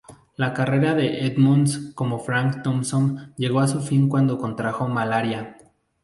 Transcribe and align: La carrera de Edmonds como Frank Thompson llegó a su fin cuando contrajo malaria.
La 0.35 0.51
carrera 0.55 0.95
de 0.95 1.27
Edmonds 1.27 1.91
como 1.93 2.17
Frank 2.17 2.63
Thompson 2.63 3.35
llegó 3.37 3.59
a 3.59 3.67
su 3.67 3.81
fin 3.81 4.09
cuando 4.09 4.39
contrajo 4.39 4.87
malaria. 4.87 5.57